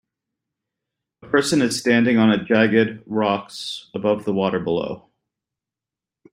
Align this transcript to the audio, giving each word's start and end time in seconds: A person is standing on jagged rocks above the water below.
A 1.21 1.27
person 1.27 1.61
is 1.61 1.77
standing 1.79 2.17
on 2.17 2.47
jagged 2.47 3.03
rocks 3.05 3.91
above 3.93 4.25
the 4.25 4.33
water 4.33 4.59
below. 4.59 5.05